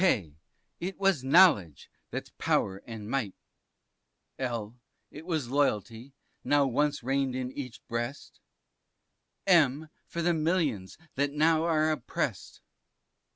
[0.01, 0.39] K
[0.79, 3.35] it was Knowledge, that's power and might.
[4.39, 4.79] L
[5.11, 8.39] it was Loyalty, that once reigned in each breast,
[9.45, 12.61] M was the Millions that now are oppress'd.